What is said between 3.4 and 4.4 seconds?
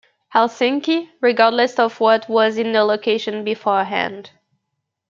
beforehand.